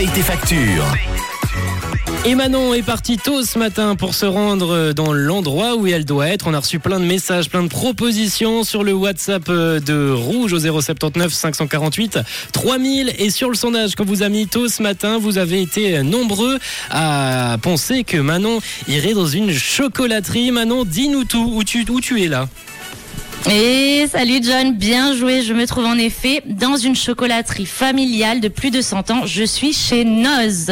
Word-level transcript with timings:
paye 0.00 0.08
tes. 0.08 0.22
Et 2.24 2.34
Manon 2.34 2.72
est 2.72 2.82
partie 2.82 3.18
tôt 3.18 3.42
ce 3.42 3.58
matin 3.58 3.96
pour 3.96 4.14
se 4.14 4.24
rendre 4.24 4.92
dans 4.92 5.12
l'endroit 5.12 5.76
où 5.76 5.86
elle 5.86 6.06
doit 6.06 6.28
être. 6.28 6.46
On 6.46 6.54
a 6.54 6.60
reçu 6.60 6.78
plein 6.78 7.00
de 7.00 7.04
messages, 7.04 7.50
plein 7.50 7.62
de 7.62 7.68
propositions 7.68 8.64
sur 8.64 8.82
le 8.82 8.94
WhatsApp 8.94 9.42
euh, 9.50 9.78
de 9.78 10.10
Rouge 10.10 10.54
au 10.54 10.58
079 10.58 11.30
548 11.30 12.18
3000 12.52 13.14
et 13.18 13.28
sur 13.28 13.50
le 13.50 13.56
sondage 13.56 13.94
qu'on 13.94 14.04
vous 14.04 14.22
a 14.22 14.30
mis 14.30 14.46
tôt 14.46 14.68
ce 14.68 14.82
matin, 14.82 15.18
vous 15.18 15.36
avez 15.36 15.60
été 15.60 16.02
nombreux 16.02 16.58
à 16.90 17.58
penser 17.60 18.02
que 18.02 18.16
Manon 18.16 18.60
irait 18.88 19.12
dans 19.12 19.26
une 19.26 19.52
chocolaterie. 19.52 20.50
Manon, 20.50 20.86
dis-nous 20.86 21.24
tout, 21.24 21.52
où 21.54 21.62
tu, 21.62 21.84
où 21.90 22.00
tu 22.00 22.22
es 22.22 22.28
là? 22.28 22.48
Et 23.48 24.06
salut 24.10 24.40
John, 24.42 24.74
bien 24.74 25.14
joué. 25.14 25.42
Je 25.42 25.54
me 25.54 25.66
trouve 25.66 25.86
en 25.86 25.96
effet 25.96 26.42
dans 26.44 26.76
une 26.76 26.94
chocolaterie 26.94 27.66
familiale 27.66 28.40
de 28.40 28.48
plus 28.48 28.70
de 28.70 28.82
100 28.82 29.10
ans. 29.10 29.22
Je 29.24 29.44
suis 29.44 29.72
chez 29.72 30.04
Noz. 30.04 30.70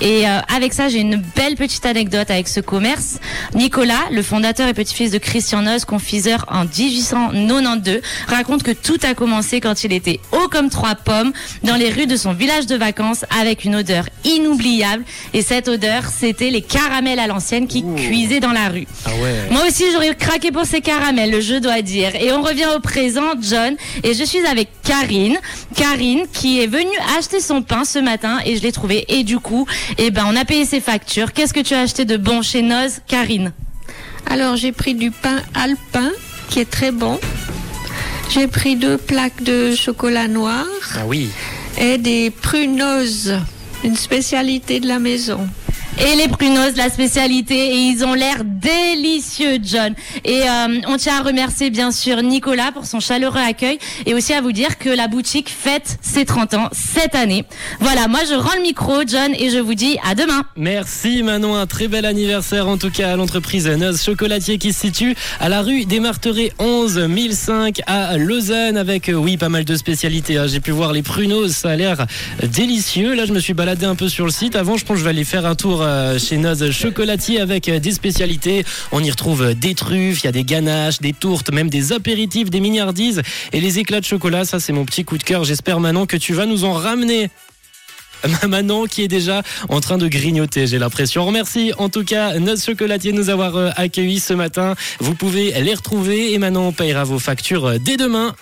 Et 0.00 0.26
euh, 0.26 0.40
avec 0.54 0.72
ça, 0.72 0.88
j'ai 0.88 1.00
une 1.00 1.22
belle 1.34 1.56
petite 1.56 1.86
anecdote 1.86 2.30
avec 2.30 2.48
ce 2.48 2.60
commerce. 2.60 3.18
Nicolas, 3.54 4.04
le 4.10 4.22
fondateur 4.22 4.68
et 4.68 4.74
petit-fils 4.74 5.10
de 5.10 5.18
Christian 5.18 5.62
Noz, 5.62 5.84
confiseur 5.84 6.44
en 6.48 6.64
1892, 6.64 8.00
raconte 8.26 8.62
que 8.62 8.72
tout 8.72 8.98
a 9.02 9.14
commencé 9.14 9.60
quand 9.60 9.84
il 9.84 9.92
était 9.92 10.20
haut 10.32 10.48
comme 10.50 10.68
trois 10.68 10.94
pommes 10.94 11.32
dans 11.62 11.76
les 11.76 11.90
rues 11.90 12.06
de 12.06 12.16
son 12.16 12.32
village 12.32 12.66
de 12.66 12.76
vacances 12.76 13.24
avec 13.40 13.64
une 13.64 13.76
odeur 13.76 14.04
inoubliable. 14.24 15.04
Et 15.32 15.42
cette 15.42 15.68
odeur, 15.68 16.04
c'était 16.06 16.50
les 16.50 16.62
caramels 16.62 17.18
à 17.18 17.26
l'ancienne 17.26 17.66
qui 17.66 17.84
cuisaient 17.96 18.40
dans 18.40 18.52
la 18.52 18.68
rue. 18.68 18.86
Ah 19.06 19.10
ouais. 19.22 19.50
Moi 19.50 19.62
aussi, 19.66 19.84
j'aurais 19.92 20.14
craqué 20.14 20.52
pour 20.52 20.64
ces 20.64 20.80
caramels, 20.80 21.40
je 21.40 21.54
dois 21.54 21.82
dire. 21.82 22.14
Et 22.16 22.32
on 22.32 22.42
revient 22.42 22.68
au 22.76 22.80
présent, 22.80 23.32
John. 23.40 23.76
Et 24.02 24.14
je 24.14 24.24
suis 24.24 24.44
avec 24.46 24.68
Karine. 24.82 25.38
Karine 25.74 26.26
qui 26.32 26.60
est 26.60 26.66
venue 26.66 26.96
acheter 27.18 27.40
son 27.40 27.62
pain 27.62 27.84
ce 27.84 27.98
matin 27.98 28.38
et 28.44 28.56
je 28.56 28.62
l'ai 28.62 28.72
trouvé. 28.72 29.04
Et 29.08 29.24
du 29.24 29.38
coup, 29.38 29.66
eh 29.98 30.10
ben, 30.10 30.24
on 30.28 30.36
a 30.36 30.44
payé 30.44 30.64
ses 30.64 30.80
factures. 30.80 31.32
Qu'est-ce 31.32 31.52
que 31.54 31.60
tu 31.60 31.74
as 31.74 31.80
acheté 31.80 32.04
de 32.04 32.16
bon 32.16 32.42
chez 32.42 32.62
Noz, 32.62 33.00
Karine? 33.06 33.52
Alors 34.28 34.56
j'ai 34.56 34.72
pris 34.72 34.94
du 34.94 35.10
pain 35.10 35.40
alpin 35.54 36.10
qui 36.50 36.60
est 36.60 36.70
très 36.70 36.90
bon. 36.90 37.18
J'ai 38.30 38.48
pris 38.48 38.76
deux 38.76 38.96
plaques 38.98 39.42
de 39.42 39.74
chocolat 39.74 40.26
noir 40.28 40.64
Ah 40.96 41.06
oui. 41.06 41.28
et 41.78 41.96
des 41.98 42.30
prunoses, 42.30 43.34
une 43.84 43.96
spécialité 43.96 44.80
de 44.80 44.88
la 44.88 44.98
maison. 44.98 45.46
Et 45.98 46.14
les 46.16 46.28
prunos, 46.28 46.76
la 46.76 46.90
spécialité, 46.90 47.54
et 47.54 47.76
ils 47.88 48.04
ont 48.04 48.12
l'air 48.14 48.42
délicieux, 48.44 49.58
John. 49.62 49.94
Et 50.24 50.42
euh, 50.42 50.80
on 50.88 50.96
tient 50.98 51.18
à 51.18 51.22
remercier 51.22 51.70
bien 51.70 51.90
sûr 51.90 52.22
Nicolas 52.22 52.70
pour 52.72 52.84
son 52.84 53.00
chaleureux 53.00 53.40
accueil 53.40 53.78
et 54.04 54.12
aussi 54.14 54.34
à 54.34 54.40
vous 54.42 54.52
dire 54.52 54.76
que 54.78 54.90
la 54.90 55.08
boutique 55.08 55.48
fête 55.48 55.96
ses 56.02 56.24
30 56.26 56.54
ans 56.54 56.68
cette 56.72 57.14
année. 57.14 57.44
Voilà, 57.80 58.08
moi 58.08 58.20
je 58.28 58.34
rends 58.34 58.54
le 58.56 58.62
micro, 58.62 59.02
John, 59.06 59.32
et 59.38 59.48
je 59.50 59.58
vous 59.58 59.74
dis 59.74 59.96
à 60.08 60.14
demain. 60.14 60.42
Merci 60.56 61.22
Manon, 61.22 61.56
un 61.56 61.66
très 61.66 61.88
bel 61.88 62.04
anniversaire 62.04 62.68
en 62.68 62.76
tout 62.76 62.90
cas 62.90 63.12
à 63.12 63.16
l'entreprise 63.16 63.66
Noz 63.66 64.02
Chocolatier 64.02 64.58
qui 64.58 64.72
se 64.74 64.80
situe 64.80 65.14
à 65.40 65.48
la 65.48 65.62
rue 65.62 65.86
des 65.86 66.00
Marterets 66.00 66.52
11 66.58 66.98
1005 67.08 67.80
à 67.86 68.18
Lausanne 68.18 68.76
avec 68.76 69.08
euh, 69.08 69.14
oui 69.14 69.38
pas 69.38 69.48
mal 69.48 69.64
de 69.64 69.74
spécialités. 69.76 70.36
hein. 70.36 70.46
J'ai 70.46 70.60
pu 70.60 70.72
voir 70.72 70.92
les 70.92 71.02
prunos, 71.02 71.48
ça 71.48 71.70
a 71.70 71.76
l'air 71.76 72.06
délicieux. 72.42 73.14
Là 73.14 73.24
je 73.24 73.32
me 73.32 73.40
suis 73.40 73.54
baladé 73.54 73.86
un 73.86 73.94
peu 73.94 74.08
sur 74.10 74.26
le 74.26 74.30
site. 74.32 74.56
Avant 74.56 74.76
je 74.76 74.84
pense 74.84 74.96
que 74.96 75.00
je 75.00 75.04
vais 75.04 75.10
aller 75.10 75.24
faire 75.24 75.46
un 75.46 75.54
tour 75.54 75.85
chez 76.18 76.36
Noz 76.36 76.70
Chocolatier 76.70 77.40
avec 77.40 77.68
euh, 77.68 77.78
des 77.78 77.92
spécialités. 77.92 78.64
On 78.92 79.02
y 79.02 79.10
retrouve 79.10 79.42
euh, 79.42 79.54
des 79.54 79.74
truffes, 79.74 80.22
il 80.22 80.24
y 80.24 80.28
a 80.28 80.32
des 80.32 80.44
ganaches, 80.44 81.00
des 81.00 81.12
tourtes, 81.12 81.52
même 81.52 81.70
des 81.70 81.92
apéritifs, 81.92 82.50
des 82.50 82.60
mignardises 82.60 83.22
et 83.52 83.60
les 83.60 83.78
éclats 83.78 84.00
de 84.00 84.04
chocolat. 84.04 84.44
Ça 84.44 84.60
c'est 84.60 84.72
mon 84.72 84.84
petit 84.84 85.04
coup 85.04 85.18
de 85.18 85.22
cœur. 85.22 85.44
J'espère 85.44 85.80
Manon 85.80 86.06
que 86.06 86.16
tu 86.16 86.32
vas 86.34 86.46
nous 86.46 86.64
en 86.64 86.72
ramener. 86.72 87.30
Manon 88.48 88.86
qui 88.86 89.02
est 89.02 89.08
déjà 89.08 89.42
en 89.68 89.80
train 89.80 89.98
de 89.98 90.08
grignoter, 90.08 90.66
j'ai 90.66 90.78
l'impression. 90.78 91.22
On 91.22 91.26
remercie 91.26 91.72
en 91.78 91.88
tout 91.88 92.04
cas 92.04 92.38
notre 92.38 92.62
chocolatier 92.62 93.12
de 93.12 93.16
nous 93.16 93.30
avoir 93.30 93.56
euh, 93.56 93.70
accueillis 93.76 94.20
ce 94.20 94.34
matin. 94.34 94.74
Vous 95.00 95.14
pouvez 95.14 95.52
les 95.60 95.74
retrouver 95.74 96.32
et 96.32 96.38
Manon 96.38 96.72
payera 96.72 97.04
vos 97.04 97.18
factures 97.18 97.66
euh, 97.66 97.78
dès 97.78 97.96
demain. 97.96 98.34